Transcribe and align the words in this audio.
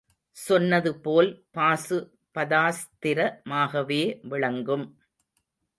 சொன்னது 0.37 0.91
போல் 0.99 1.29
பாசு 1.51 1.97
பதாஸ்திர 2.35 3.19
மாகவே 3.49 4.03
விளங்கும். 4.23 4.85